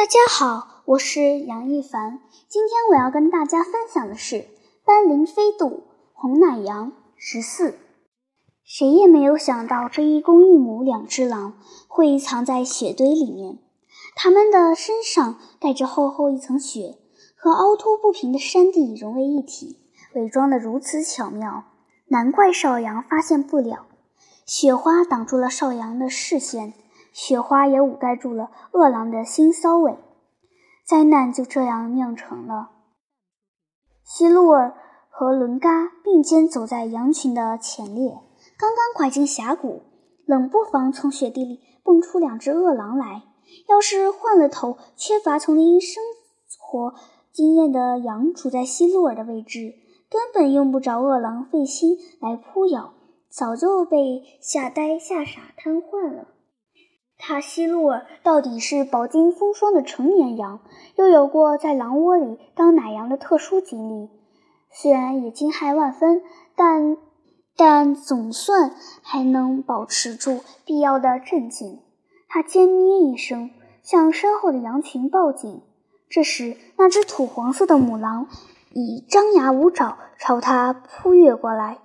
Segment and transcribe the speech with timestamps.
[0.00, 2.20] 大家好，我是杨一凡。
[2.48, 4.46] 今天我要跟大家分享的是
[4.82, 5.82] 斑羚飞渡
[6.14, 7.74] 红奶羊十四。
[8.64, 13.58] 谁也没有想到，这一公一母两只狼会藏在雪堆里面。
[14.16, 16.96] 它们的身上带着厚厚一层雪，
[17.36, 19.80] 和凹凸不平的山地融为一体，
[20.14, 21.64] 伪装得如此巧妙，
[22.06, 23.84] 难怪少阳发现不了。
[24.46, 26.72] 雪花挡住了少阳的视线。
[27.12, 29.96] 雪花也捂盖住了饿狼的腥骚味，
[30.84, 32.70] 灾难就这样酿成了。
[34.04, 34.74] 希洛尔
[35.08, 38.20] 和伦嘎并肩走在羊群的前列，
[38.58, 39.82] 刚刚拐进峡谷，
[40.26, 43.22] 冷不防从雪地里蹦出两只饿狼来。
[43.68, 46.02] 要是换了头缺乏丛林生
[46.58, 46.94] 活
[47.32, 49.74] 经验的羊处在希洛尔的位置，
[50.08, 52.94] 根本用不着饿狼费心来扑咬，
[53.28, 56.28] 早就被吓呆、吓傻、瘫痪了。
[57.30, 60.58] 他希洛尔到底是饱经风霜的成年羊，
[60.96, 64.10] 又有过在狼窝里当奶羊的特殊经历，
[64.72, 66.22] 虽然也惊骇万分，
[66.56, 66.96] 但
[67.56, 71.78] 但总算还能保持住必要的镇静。
[72.28, 75.62] 他尖咩一声，向身后的羊群报警。
[76.08, 78.26] 这时，那只土黄色的母狼
[78.72, 81.78] 已张牙舞爪朝他扑跃过来，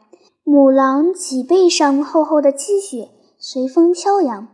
[0.44, 4.47] 母狼脊背上厚厚的积雪随风飘扬。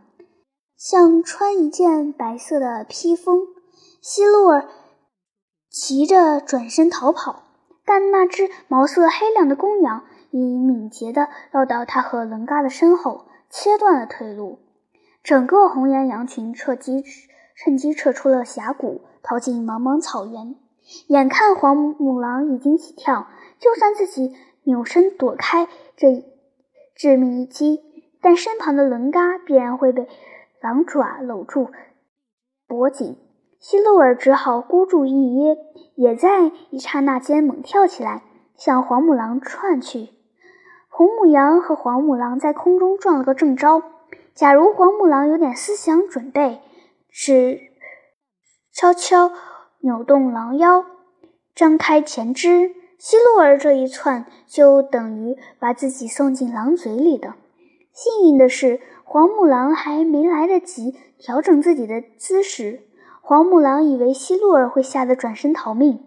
[0.82, 3.46] 像穿一件白色的披风，
[4.00, 4.66] 希洛尔
[5.70, 7.44] 急着转身逃跑，
[7.84, 14.58] 但那只毛色黑亮的公羊已敏捷地绕到他和伦嘎的身后，切断了退路。
[15.22, 17.04] 整个红岩羊群趁机
[17.54, 20.56] 趁机撤出了峡谷，逃进茫茫草原。
[21.06, 23.28] 眼看黄母狼已经起跳，
[23.60, 26.24] 就算自己扭身躲开这
[26.96, 27.84] 致命一击，
[28.20, 30.08] 但身旁的伦嘎必然会被。
[30.62, 31.70] 狼爪搂住
[32.68, 33.16] 脖颈，
[33.58, 35.58] 希洛尔只好孤注一掷，
[35.96, 38.22] 也在一刹那间猛跳起来，
[38.54, 40.10] 向黄母狼窜去。
[40.88, 43.82] 红母羊和黄母狼在空中撞了个正着。
[44.34, 46.60] 假如黄母狼有点思想准备，
[47.10, 47.58] 只
[48.72, 49.32] 悄悄
[49.80, 50.86] 扭动狼腰，
[51.56, 57.34] 张开前肢，希洛尔这一窜就等于把自己送进狼嘴里的。
[57.92, 58.80] 幸运的是。
[59.04, 62.88] 黄母狼还没来得及调整自己的姿势，
[63.20, 66.04] 黄母狼以为希洛尔会吓得转身逃命。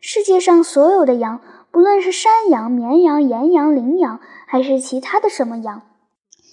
[0.00, 1.40] 世界上所有的羊，
[1.70, 5.82] 不论是山羊、绵羊、岩羊、羚羊，还是其他的什么羊，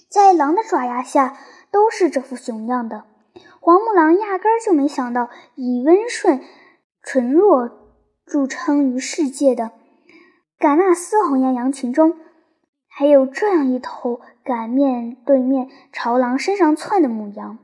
[0.08, 1.36] 在狼的爪牙下
[1.70, 3.04] 都是这副熊样的。
[3.60, 6.40] 黄母狼压根儿就没想到，以温顺、
[7.02, 7.70] 纯弱
[8.26, 9.70] 著称于世界的
[10.58, 12.16] 嘎纳斯红岩羊群中。
[13.02, 17.58] 还有这样一头敢面对面朝狼身上窜的母羊，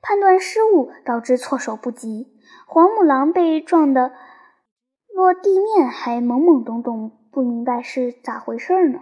[0.00, 2.28] 判断失误导致措手不及，
[2.64, 4.12] 黄母狼被撞得
[5.12, 9.00] 落地面还懵懵懂懂，不明白是咋回事呢。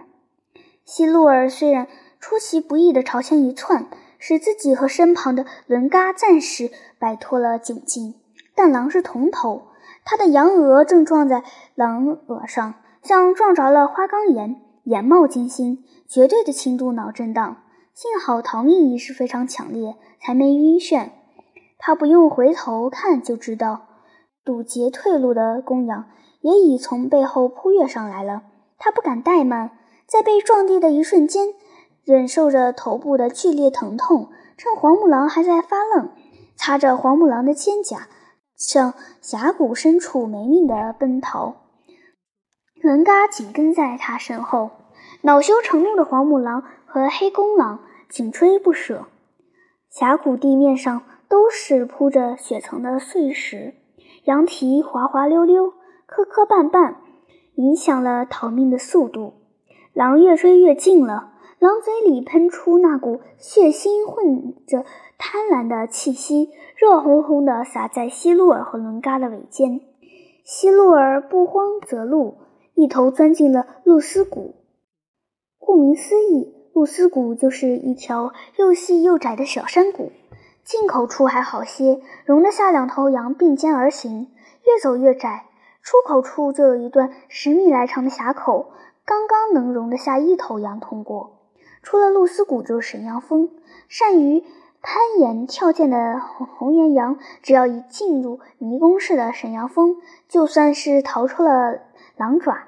[0.83, 1.87] 希洛尔虽然
[2.19, 3.85] 出其不意地朝前一窜，
[4.17, 8.15] 使自己和身旁的伦嘎暂时摆脱了窘境，
[8.55, 9.67] 但狼是铜头，
[10.03, 11.43] 他的羊额正撞在
[11.75, 12.73] 狼额上，
[13.03, 14.59] 像撞着了花岗岩。
[14.83, 17.57] 眼冒金星，绝对的轻度脑震荡。
[17.93, 21.09] 幸好逃命意识非常强烈，才没晕眩。
[21.77, 23.87] 他不用回头看就知道，
[24.43, 26.05] 堵截退路的公羊
[26.41, 28.43] 也已从背后扑跃上来了。
[28.79, 29.77] 他不敢怠慢，
[30.07, 31.49] 在被撞地的一瞬间，
[32.03, 36.09] 忍受着头部的剧烈疼痛，趁黄母狼还在发愣，
[36.55, 38.01] 擦着黄母狼的肩胛，
[38.57, 41.62] 向峡谷深处没命地奔逃。
[42.83, 44.71] 伦嘎紧跟在他身后，
[45.21, 47.79] 恼羞成怒的黄母狼和黑公狼
[48.09, 49.05] 紧追不舍。
[49.89, 53.75] 峡谷地面上都是铺着雪层的碎石，
[54.25, 55.71] 羊蹄滑滑溜溜，
[56.05, 56.95] 磕磕绊绊，
[57.55, 59.35] 影响了逃命的速度。
[59.93, 64.83] 狼越追越近了，狼嘴里喷出那股血腥混着
[65.17, 69.79] 贪婪的气息，热烘烘地洒在希洛尔和伦嘎的尾尖。
[70.43, 72.39] 希洛尔不慌则路。
[72.75, 74.55] 一头钻进了露丝谷。
[75.59, 80.11] 顾名思义，露丝谷就是一条又细又窄的小山谷。
[80.63, 84.31] 进口处还好些，容得下两头羊并肩而行。
[84.65, 85.45] 越走越窄，
[85.81, 88.71] 出口处就有一段十米来长的峡口，
[89.05, 91.39] 刚刚能容得下一头羊通过。
[91.81, 93.49] 出了露丝谷就是神阳峰。
[93.89, 94.41] 善于
[94.81, 99.97] 攀岩跳涧的红岩羊，只要一进入迷宫似的神阳峰，
[100.29, 101.81] 就算是逃出了。
[102.15, 102.67] 狼爪，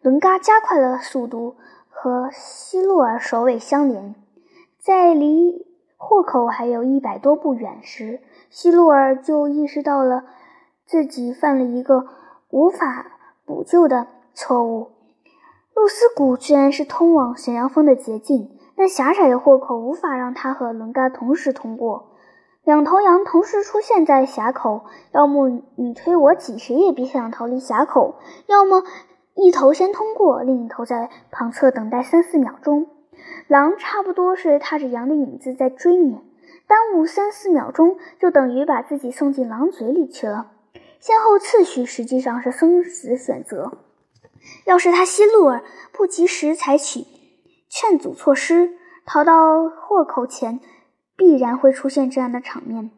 [0.00, 1.56] 伦嘎加快了速度，
[1.90, 4.14] 和希洛尔首尾相连，
[4.78, 5.66] 在离
[5.98, 10.24] 豁口还有一百多步远时，希洛尔就意识到了
[10.86, 12.06] 自己犯了一个
[12.48, 14.92] 无法补救的错误。
[15.74, 22.13] 露丝谷虽然是通往悬崖峰的捷径，但狭窄的豁口无法让他和伦嘎同时通过。
[22.64, 28.14] 两头羊同时出现在峡口，要么你推我挤，谁也别想逃离峡口；
[28.46, 28.82] 要么
[29.34, 32.86] 一头先通过，另一头在旁侧等待三四秒钟。
[33.48, 36.18] 狼差不多是踏着羊的影子在追你，
[36.66, 40.50] 耽误三四秒钟就等于把自己送进狼嘴里去了。
[41.00, 43.72] 先后次序实际上是生死选择。
[44.64, 45.62] 要是他希路尔
[45.92, 47.04] 不及时采取
[47.68, 48.72] 劝阻措施，
[49.04, 50.60] 逃到豁口前，
[51.16, 52.90] 必然会出现这样的场面：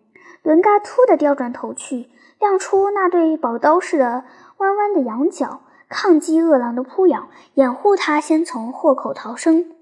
[0.43, 2.09] 伦嘎突地调转头去，
[2.41, 4.25] 亮出那对宝刀似的
[4.59, 9.73] 弯弯的羊角，抗击恶狼的扑咬，掩护他先从豁口逃生。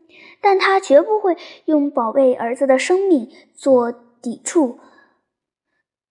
[0.40, 4.78] 但他绝不会用宝贝儿子的生命做抵触，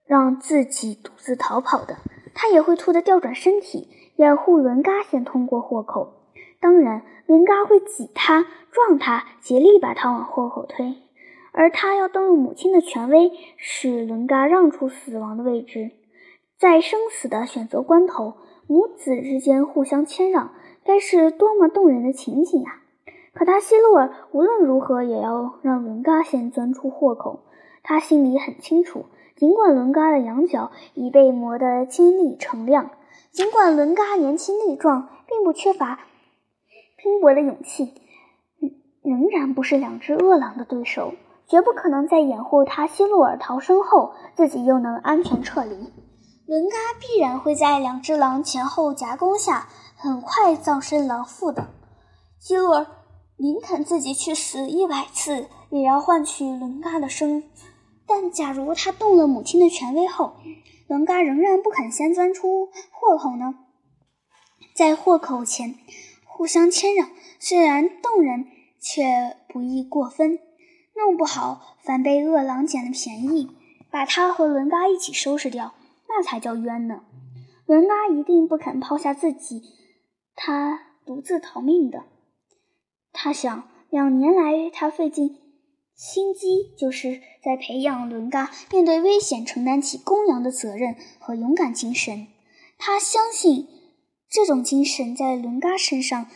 [0.06, 1.98] 让自己独自逃跑的。
[2.34, 6.28] 他也会突地调转身体，掩护伦嘎先通过豁口。
[6.60, 10.96] 当然，伦嘎会挤他、撞他，竭力把他往豁口推。
[11.54, 15.92] 而他要动用母亲的权威，使伦嘎让出死亡的位置。
[16.58, 18.34] 在生死的选择关头，
[18.68, 20.52] 母子之间互相谦让，
[20.84, 22.82] 该是多么动人的情景啊！
[23.34, 27.44] 可他希洛尔无论如何也要让伦嘎先钻出豁口。
[27.84, 32.92] 他心里很清楚，尽管伦嘎的羊角已被磨得尖利澄亮，
[33.32, 36.00] 尽管伦嘎年轻力壮，并不缺乏
[36.96, 37.94] 拼搏的勇气，
[39.02, 41.14] 仍然不是两只恶狼的对手，
[41.54, 45.94] 绝不可能在掩护他希洛尔逃生后，自己又能安全撤离。
[46.48, 51.68] 伦嘎必然会在两只狼前后夹攻下，很快葬身狼腹的。
[52.40, 52.88] 希洛尔。
[53.38, 57.44] 宁肯自己去死一百次，也要换取伦嘎的生。
[58.08, 60.34] 但假如他动了母亲的权威后，
[60.88, 63.54] 伦嘎仍然不肯先钻出豁口呢？
[64.76, 65.76] 在豁口前
[66.26, 68.48] 互相谦让，虽然动人，
[68.80, 70.40] 却不易过分。
[70.96, 73.50] 弄不好反被恶狼捡了便宜，
[73.90, 75.74] 把他和伦嘎一起收拾掉，
[76.08, 77.04] 那才叫冤呢。
[77.66, 79.62] 伦嘎一定不肯抛下自己，
[80.36, 82.04] 他独自逃命的。
[83.12, 85.40] 他想，两年来他费尽
[85.96, 92.28] 心机，就是在培养伦嘎面对危险承担起公羊的责任和勇敢精神。
[92.78, 93.68] 他相信
[94.30, 96.28] 这种精神在伦嘎身上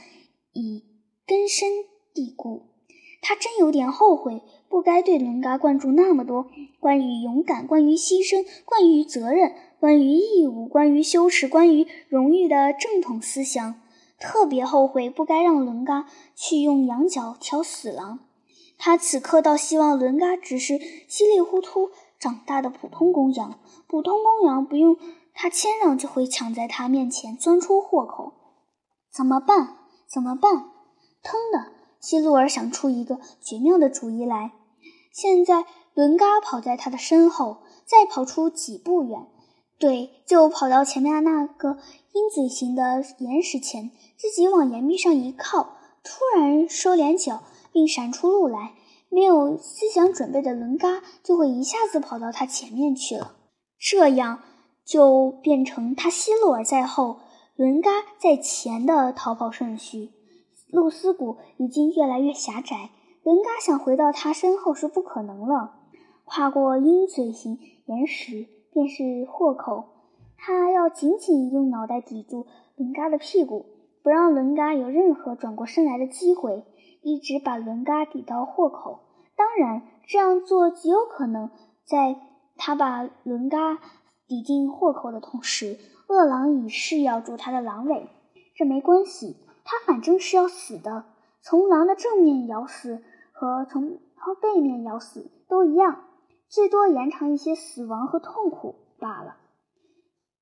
[0.53, 0.83] 已
[1.25, 1.69] 根深
[2.13, 2.76] 蒂固。
[3.22, 6.48] 他真有点后悔，不该对伦嘎灌注那么多
[6.80, 13.81] 关于勇敢、关于牺牲、关于责任、关于义务、关于羞耻、关于荣誉的正统思想。
[14.19, 18.19] 特别后悔不该让伦嘎去用羊角挑死狼。
[18.80, 21.90] 他此刻倒希望伦嘎只是稀里糊涂
[22.20, 24.98] 长大的普通公羊，普通公羊不用
[25.34, 28.34] 他谦让就会抢在他面前钻出豁口。
[29.12, 29.78] 怎么办？
[30.08, 30.72] 怎么办？
[31.22, 34.52] 腾的，希洛尔想出一个绝妙的主意来。
[35.12, 39.28] 现在伦嘎跑在他的身后，再跑出几步远。
[39.80, 41.78] 对，就跑到前面那个
[42.14, 48.74] 鹰嘴形的岩石前，自己往岩壁上一靠，突然收敛脚，并闪出路来。
[49.10, 53.36] 没有思想准备的伦嘎就会一下子跑到他前面去了，
[53.80, 54.44] 这样
[54.84, 57.20] 就变成他希洛尔在后，
[57.56, 57.89] 伦嘎
[58.20, 60.12] 在前的逃跑顺序。
[60.69, 62.89] 露丝谷已经越来越狭窄，
[63.24, 65.79] 伦嘎想回到他身后是不可能了。
[66.25, 68.47] 跨过鹰嘴形岩石。
[68.74, 69.86] 便是豁口，
[70.38, 72.45] 他要紧紧用脑袋抵住
[72.75, 73.65] 伦嘎的屁股，
[74.03, 76.63] 不让伦嘎有任何转过身来的机会，
[77.01, 79.00] 一直把伦嘎抵到豁口。
[79.36, 81.50] 当然，这样做极有可能
[81.86, 82.17] 在
[82.55, 83.79] 他把伦嘎
[84.27, 88.07] 抵进豁口的同时，恶狼已是咬住他的狼尾。
[88.53, 89.38] 这没关系，
[89.69, 91.03] 他反正是要死的。
[91.41, 96.05] 从狼的正面咬死和从它背面咬死都一样。
[96.50, 99.36] 最多延长一些死亡和痛苦罢了。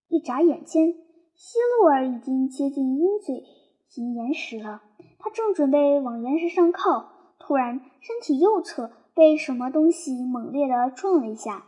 [0.07, 0.93] 一眨眼间，
[1.33, 3.43] 希洛尔已经接近鹰嘴
[3.89, 4.83] 型岩石了。
[5.17, 11.65] 他正准备往岩石上靠，突然身体右侧被什么东西猛烈地撞了一下。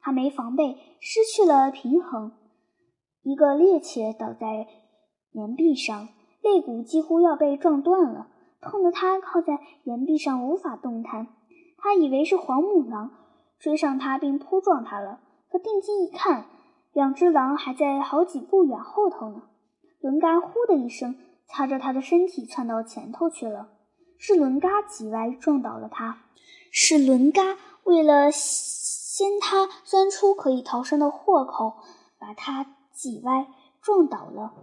[0.00, 2.32] 他没防备，失去了平衡，
[3.22, 4.66] 一个趔趄倒在
[5.30, 6.08] 岩壁上，
[6.42, 8.26] 肋骨几乎要被撞断了，
[8.60, 11.28] 痛得他靠在岩壁上无法动弹。
[11.78, 13.10] 他以为是黄母狼。
[13.58, 16.46] 追上他并扑撞他了，可定睛一看，
[16.92, 19.42] 两只狼还在好几步远后头呢。
[20.00, 21.14] 伦嘎呼的一声，
[21.46, 23.68] 擦着他的身体窜到前头去了。
[24.18, 26.24] 是伦嘎挤歪撞倒了他，
[26.72, 31.74] 是伦嘎为了先他钻出可以逃生的豁口，
[32.18, 33.46] 把他挤歪
[33.80, 34.54] 撞倒了。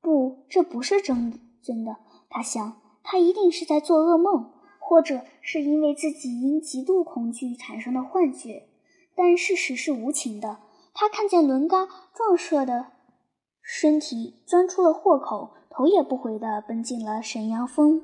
[0.00, 1.96] 不，这不是真真的。
[2.30, 8.68] 他想，他一定是在做噩梦，或者是因为自己因极度恐惧产生的幻觉。
[9.14, 10.58] 但事实是无情的，
[10.94, 12.92] 他看见伦嘎壮硕的
[13.62, 18.02] 身体钻出了豁口，头也不回地奔进了沈阳峰。